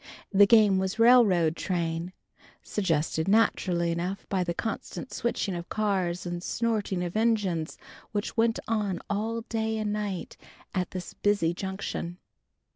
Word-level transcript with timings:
The 0.31 0.47
game 0.47 0.79
was 0.79 0.97
Railroad 0.97 1.55
Train, 1.55 2.11
suggested 2.63 3.27
naturally 3.27 3.91
enough 3.91 4.27
by 4.29 4.43
the 4.43 4.51
constant 4.55 5.13
switching 5.13 5.53
of 5.53 5.69
cars 5.69 6.25
and 6.25 6.41
snorting 6.41 7.03
of 7.03 7.15
engines 7.15 7.77
which 8.11 8.35
went 8.35 8.57
on 8.67 8.99
all 9.11 9.41
day 9.41 9.77
and 9.77 9.93
night 9.93 10.37
at 10.73 10.89
this 10.89 11.13
busy 11.13 11.53
Junction. 11.53 12.17